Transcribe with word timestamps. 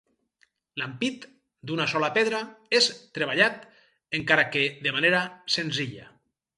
L'ampit, 0.81 1.27
d'una 1.71 1.87
sola 1.91 2.09
pedra, 2.17 2.41
és 2.79 2.89
treballat; 3.21 3.71
encara 4.23 4.51
que 4.57 4.67
de 4.89 4.99
manera 5.01 5.25
senzilla. 5.61 6.13